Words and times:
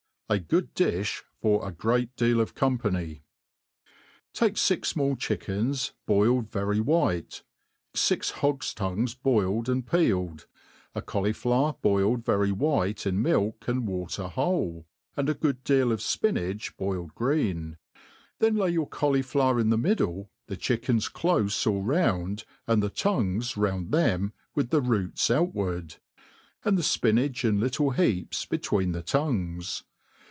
A 0.33 0.39
good 0.39 0.73
Dijh 0.75 1.23
fot 1.41 1.67
a 1.67 1.73
gtedi 1.75 2.07
deal 2.15 2.39
of 2.39 2.55
CofHpdHym 2.55 3.19
TAKE 4.31 4.55
fix 4.57 4.93
fmall 4.93 5.19
chickens, 5.19 5.91
boiled 6.05 6.49
Very 6.49 6.79
white, 6.79 7.43
fix 7.93 8.29
hogs 8.29 8.73
tongues 8.73 9.13
boiled 9.13 9.67
and 9.67 9.85
peeled, 9.85 10.47
a 10.95 11.01
cauliflower 11.01 11.75
boiled 11.81 12.23
very 12.23 12.53
white 12.53 13.05
in 13.05 13.21
milk 13.21 13.65
and 13.67 13.85
water 13.85 14.29
whole, 14.29 14.85
and 15.17 15.27
a 15.27 15.33
good 15.33 15.65
deal 15.65 15.91
of 15.91 15.99
fpinach 15.99 16.77
boiled 16.77 17.13
green; 17.13 17.75
then 18.39 18.55
lay 18.55 18.69
your 18.69 18.87
cauliflower 18.87 19.59
in 19.59 19.69
the 19.69 19.77
middle, 19.77 20.31
the 20.47 20.55
chickens 20.55 21.09
clofe 21.09 21.67
all 21.67 21.83
round, 21.83 22.45
and 22.65 22.81
the 22.81 22.89
tongues 22.89 23.57
round 23.57 23.91
them 23.91 24.31
with 24.55 24.69
the 24.69 24.79
roots 24.79 25.27
outward^ 25.27 25.97
4»Dd 26.65 26.77
the 26.77 26.81
fpinach 26.83 27.43
in 27.43 27.59
little 27.59 27.89
heaps 27.89 28.45
between 28.45 28.93
the 28.93 29.01
tongues. 29.03 29.83